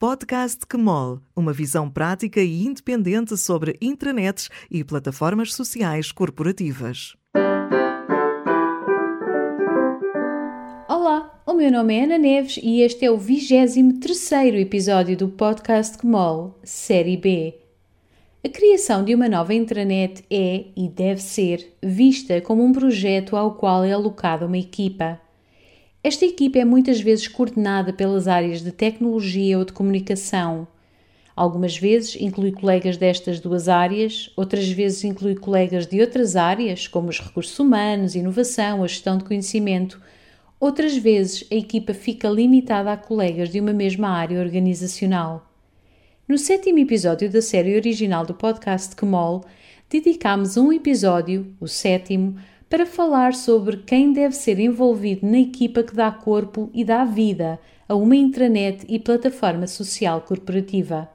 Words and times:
Podcast 0.00 0.64
Kmol, 0.64 1.18
uma 1.34 1.52
visão 1.52 1.90
prática 1.90 2.40
e 2.40 2.64
independente 2.64 3.36
sobre 3.36 3.76
intranets 3.82 4.48
e 4.70 4.84
plataformas 4.84 5.52
sociais 5.52 6.12
corporativas. 6.12 7.16
Olá, 10.88 11.42
o 11.44 11.52
meu 11.52 11.72
nome 11.72 11.96
é 11.96 12.04
Ana 12.04 12.16
Neves 12.16 12.60
e 12.62 12.80
este 12.82 13.06
é 13.06 13.10
o 13.10 13.18
23 13.18 14.56
episódio 14.60 15.16
do 15.16 15.26
Podcast 15.30 15.98
Kmol, 15.98 16.56
Série 16.62 17.16
B. 17.16 17.56
A 18.44 18.48
criação 18.48 19.02
de 19.02 19.16
uma 19.16 19.28
nova 19.28 19.52
intranet 19.52 20.24
é 20.30 20.66
e 20.76 20.88
deve 20.88 21.20
ser 21.20 21.76
vista 21.82 22.40
como 22.40 22.62
um 22.62 22.70
projeto 22.70 23.36
ao 23.36 23.56
qual 23.56 23.82
é 23.82 23.90
alocada 23.90 24.46
uma 24.46 24.58
equipa. 24.58 25.20
Esta 26.02 26.24
equipa 26.24 26.58
é 26.58 26.64
muitas 26.64 27.00
vezes 27.00 27.26
coordenada 27.26 27.92
pelas 27.92 28.28
áreas 28.28 28.62
de 28.62 28.70
tecnologia 28.70 29.58
ou 29.58 29.64
de 29.64 29.72
comunicação. 29.72 30.66
Algumas 31.34 31.76
vezes 31.76 32.16
inclui 32.20 32.52
colegas 32.52 32.96
destas 32.96 33.40
duas 33.40 33.68
áreas, 33.68 34.30
outras 34.36 34.68
vezes 34.68 35.02
inclui 35.02 35.34
colegas 35.34 35.86
de 35.86 36.00
outras 36.00 36.36
áreas, 36.36 36.86
como 36.86 37.08
os 37.08 37.20
recursos 37.20 37.58
humanos, 37.58 38.14
inovação, 38.14 38.82
a 38.82 38.86
gestão 38.86 39.18
de 39.18 39.24
conhecimento. 39.24 40.00
Outras 40.60 40.96
vezes 40.96 41.44
a 41.50 41.54
equipa 41.56 41.92
fica 41.92 42.28
limitada 42.28 42.92
a 42.92 42.96
colegas 42.96 43.50
de 43.50 43.60
uma 43.60 43.72
mesma 43.72 44.08
área 44.08 44.40
organizacional. 44.40 45.48
No 46.28 46.38
sétimo 46.38 46.78
episódio 46.78 47.30
da 47.30 47.42
série 47.42 47.74
original 47.74 48.24
do 48.24 48.34
podcast 48.34 48.94
Kemol, 48.94 49.44
dedicámos 49.88 50.56
um 50.56 50.72
episódio, 50.72 51.54
o 51.60 51.66
sétimo, 51.66 52.36
para 52.68 52.84
falar 52.84 53.34
sobre 53.34 53.78
quem 53.78 54.12
deve 54.12 54.34
ser 54.34 54.58
envolvido 54.58 55.26
na 55.26 55.38
equipa 55.38 55.82
que 55.82 55.94
dá 55.94 56.10
corpo 56.10 56.70
e 56.74 56.84
dá 56.84 57.04
vida 57.04 57.58
a 57.88 57.94
uma 57.94 58.14
intranet 58.14 58.84
e 58.88 58.98
plataforma 58.98 59.66
social 59.66 60.20
corporativa. 60.20 61.08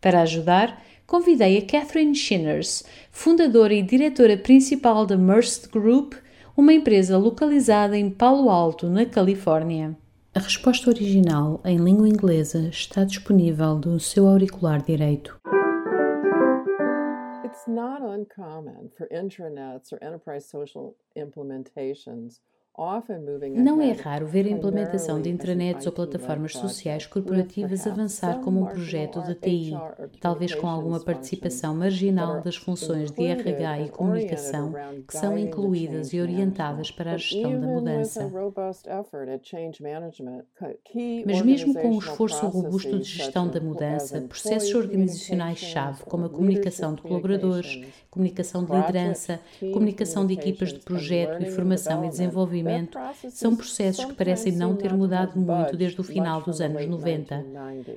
Para 0.00 0.22
ajudar, 0.22 0.82
convidei 1.06 1.58
a 1.58 1.62
Catherine 1.62 2.14
Shinners, 2.14 2.84
fundadora 3.12 3.74
e 3.74 3.82
diretora 3.82 4.36
principal 4.36 5.06
da 5.06 5.16
Merced 5.16 5.68
Group, 5.70 6.14
uma 6.56 6.72
empresa 6.72 7.16
localizada 7.16 7.96
em 7.96 8.10
Palo 8.10 8.50
Alto, 8.50 8.88
na 8.88 9.06
Califórnia. 9.06 9.96
A 10.32 10.38
resposta 10.38 10.90
original 10.90 11.60
em 11.64 11.76
língua 11.76 12.08
inglesa 12.08 12.68
está 12.68 13.02
disponível 13.02 13.80
no 13.84 13.98
seu 13.98 14.28
auricular 14.28 14.80
direito. 14.80 15.39
It's 17.50 17.66
not 17.66 18.00
uncommon 18.00 18.92
for 18.96 19.08
intranets 19.08 19.92
or 19.92 19.98
enterprise 20.04 20.48
social 20.48 20.94
implementations 21.18 22.38
Não 23.56 23.82
é 23.82 23.92
raro 23.92 24.26
ver 24.26 24.46
a 24.46 24.50
implementação 24.50 25.20
de 25.20 25.28
intranets 25.28 25.86
ou 25.86 25.92
plataformas 25.92 26.52
sociais 26.52 27.04
corporativas 27.04 27.86
avançar 27.86 28.40
como 28.40 28.62
um 28.62 28.66
projeto 28.66 29.20
de 29.22 29.34
TI, 29.34 29.72
talvez 30.20 30.54
com 30.54 30.66
alguma 30.66 30.98
participação 31.00 31.74
marginal 31.74 32.40
das 32.40 32.56
funções 32.56 33.10
de 33.10 33.26
RH 33.26 33.80
e 33.80 33.88
comunicação 33.90 34.72
que 35.06 35.16
são 35.16 35.36
incluídas 35.36 36.12
e 36.12 36.20
orientadas 36.20 36.90
para 36.90 37.12
a 37.12 37.16
gestão 37.16 37.60
da 37.60 37.66
mudança. 37.66 38.30
Mas, 41.26 41.42
mesmo 41.42 41.74
com 41.74 41.90
o 41.90 41.98
esforço 41.98 42.46
robusto 42.46 42.98
de 42.98 43.04
gestão 43.04 43.48
da 43.48 43.60
mudança, 43.60 44.20
processos 44.22 44.74
organizacionais-chave, 44.74 46.04
como 46.04 46.26
a 46.26 46.30
comunicação 46.30 46.94
de 46.94 47.02
colaboradores, 47.02 47.80
comunicação 48.10 48.64
de 48.64 48.72
liderança, 48.72 49.40
comunicação 49.72 50.26
de 50.26 50.34
equipas 50.34 50.72
de 50.72 50.78
projeto 50.80 51.42
e 51.42 51.50
formação 51.50 52.04
e 52.04 52.08
desenvolvimento, 52.08 52.59
desenvolvimento 52.60 52.98
são 53.30 53.56
processos 53.56 54.04
que 54.04 54.14
parecem 54.14 54.52
não 54.52 54.76
ter 54.76 54.92
mudado 54.92 55.38
muito 55.38 55.76
desde 55.76 56.00
o 56.00 56.04
final 56.04 56.42
dos 56.42 56.60
anos 56.60 56.86
90. 56.86 57.44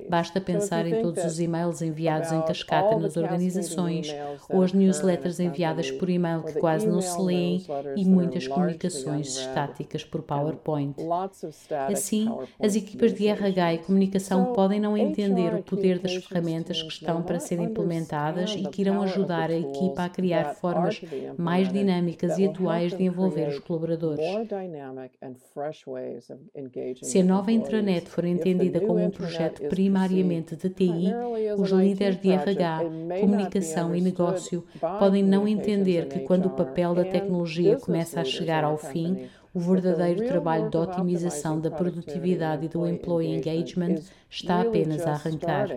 Basta 0.08 0.40
pensar 0.40 0.86
em 0.86 1.02
todos 1.02 1.24
os 1.24 1.40
e-mails 1.40 1.82
enviados 1.82 2.32
em 2.32 2.40
cascata 2.42 2.96
nas 2.98 3.16
organizações, 3.16 4.14
ou 4.48 4.62
as 4.62 4.72
newsletters 4.72 5.40
enviadas 5.40 5.90
por 5.90 6.08
e-mail 6.08 6.42
que 6.42 6.54
quase 6.54 6.86
não 6.86 7.00
se 7.00 7.20
leem 7.20 7.64
e 7.96 8.04
muitas 8.04 8.48
comunicações 8.48 9.36
estáticas 9.36 10.04
por 10.04 10.22
PowerPoint. 10.22 10.94
Assim, 11.90 12.28
as 12.60 12.74
equipas 12.74 13.12
de 13.12 13.26
RH 13.26 13.74
e 13.74 13.78
comunicação 13.78 14.52
podem 14.52 14.80
não 14.80 14.96
entender 14.96 15.54
o 15.54 15.62
poder 15.62 15.98
das 15.98 16.14
ferramentas 16.14 16.82
que 16.82 16.88
estão 16.88 17.22
para 17.22 17.40
ser 17.40 17.60
implementadas 17.60 18.54
e 18.54 18.64
que 18.68 18.82
irão 18.82 19.02
ajudar 19.02 19.50
a 19.50 19.54
equipa 19.54 20.04
a 20.04 20.08
criar 20.08 20.54
formas 20.54 21.00
mais 21.36 21.72
dinâmicas 21.72 22.38
e 22.38 22.46
atuais 22.46 22.96
de 22.96 23.04
envolver 23.04 23.48
os 23.48 23.58
colaboradores. 23.58 24.24
Se 27.02 27.20
a 27.20 27.24
nova 27.24 27.52
intranet 27.52 28.08
for 28.08 28.24
entendida 28.24 28.80
como 28.80 29.04
um 29.04 29.10
projeto 29.10 29.68
primariamente 29.68 30.56
de 30.56 30.70
TI, 30.70 31.12
os 31.58 31.70
líderes 31.70 32.20
de 32.20 32.30
RH, 32.30 32.80
comunicação 33.20 33.94
e 33.94 34.00
negócio 34.00 34.64
podem 34.98 35.22
não 35.22 35.46
entender 35.48 36.08
que 36.08 36.20
quando 36.20 36.46
o 36.46 36.50
papel 36.56 36.94
da 36.94 37.04
tecnologia 37.04 37.78
começa 37.78 38.20
a 38.20 38.24
chegar 38.24 38.64
ao 38.64 38.76
fim, 38.76 39.28
o 39.52 39.60
verdadeiro 39.60 40.26
trabalho 40.26 40.68
de 40.68 40.76
otimização 40.76 41.60
da 41.60 41.70
produtividade 41.70 42.66
e 42.66 42.68
do 42.68 42.86
employee 42.86 43.36
engagement 43.36 44.00
está 44.28 44.62
apenas 44.62 45.06
a 45.06 45.12
arrancar. 45.12 45.68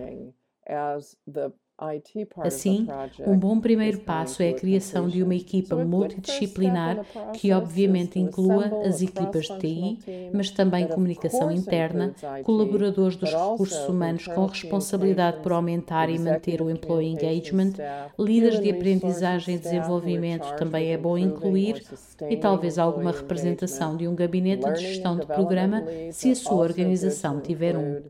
Assim, 2.38 2.88
um 3.24 3.38
bom 3.38 3.60
primeiro 3.60 4.00
passo 4.00 4.42
é 4.42 4.50
a 4.50 4.54
criação 4.54 5.08
de 5.08 5.22
uma 5.22 5.34
equipa 5.34 5.76
multidisciplinar 5.76 7.04
que, 7.34 7.52
obviamente, 7.52 8.18
inclua 8.18 8.82
as 8.84 9.00
equipas 9.00 9.46
de 9.46 9.58
TI, 9.58 9.98
mas 10.34 10.50
também 10.50 10.88
comunicação 10.88 11.52
interna, 11.52 12.14
colaboradores 12.42 13.16
dos 13.16 13.32
recursos 13.32 13.88
humanos 13.88 14.26
com 14.26 14.46
responsabilidade 14.46 15.40
por 15.40 15.52
aumentar 15.52 16.10
e 16.10 16.18
manter 16.18 16.60
o 16.60 16.68
employee 16.68 17.12
engagement, 17.12 17.74
líderes 18.18 18.60
de 18.60 18.70
aprendizagem 18.70 19.54
e 19.54 19.58
desenvolvimento 19.58 20.56
também 20.56 20.92
é 20.92 20.98
bom 20.98 21.16
incluir, 21.16 21.84
e 22.28 22.36
talvez 22.36 22.76
alguma 22.78 23.12
representação 23.12 23.96
de 23.96 24.08
um 24.08 24.16
gabinete 24.16 24.68
de 24.72 24.80
gestão 24.80 25.16
de 25.16 25.26
programa, 25.26 25.84
se 26.10 26.32
a 26.32 26.34
sua 26.34 26.58
organização 26.58 27.40
tiver 27.40 27.76
um. 27.76 28.02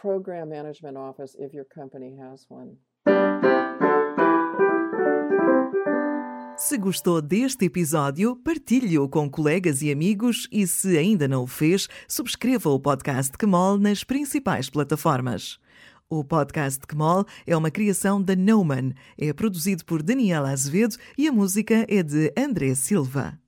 Program 0.00 0.46
Management 0.46 0.96
Office 0.96 1.34
if 1.38 1.52
your 1.52 1.66
company 1.66 2.16
has 2.16 2.46
one. 2.48 2.78
Se 6.56 6.76
gostou 6.76 7.22
deste 7.22 7.64
episódio, 7.64 8.36
partilhe-o 8.36 9.08
com 9.08 9.30
colegas 9.30 9.80
e 9.80 9.90
amigos 9.90 10.46
e, 10.52 10.66
se 10.66 10.98
ainda 10.98 11.26
não 11.26 11.44
o 11.44 11.46
fez, 11.46 11.88
subscreva 12.06 12.68
o 12.68 12.78
podcast 12.78 13.36
Kemol 13.38 13.78
nas 13.78 14.04
principais 14.04 14.68
plataformas. 14.68 15.58
O 16.08 16.22
podcast 16.22 16.86
Kemol 16.86 17.24
é 17.46 17.56
uma 17.56 17.70
criação 17.70 18.22
da 18.22 18.36
Neumann, 18.36 18.92
é 19.16 19.32
produzido 19.32 19.86
por 19.86 20.02
Daniela 20.02 20.50
Azevedo 20.50 20.96
e 21.16 21.26
a 21.26 21.32
música 21.32 21.86
é 21.88 22.02
de 22.02 22.30
André 22.36 22.74
Silva. 22.74 23.39